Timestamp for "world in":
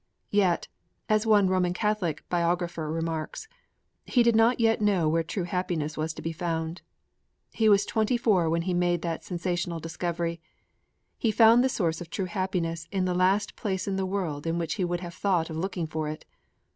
14.09-14.57